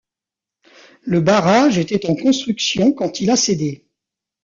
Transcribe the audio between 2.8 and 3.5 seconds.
quand il a